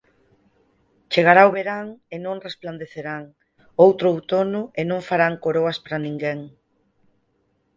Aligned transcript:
Chegará 1.11 1.41
o 1.49 1.53
verán 1.57 1.87
e 2.13 2.15
non 2.25 2.37
resplandecerán; 2.47 3.23
outro 3.85 4.05
outono 4.13 4.61
e 4.79 4.81
non 4.89 5.01
farán 5.09 5.33
coroas 5.43 5.77
para 5.83 6.03
ninguén. 6.07 6.39